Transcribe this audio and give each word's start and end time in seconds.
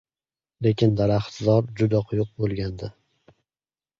Lekin 0.67 0.93
daraxtzor 1.01 1.69
juda 1.81 2.01
quyuq 2.11 2.31
bo‘lgan-da. 2.45 2.89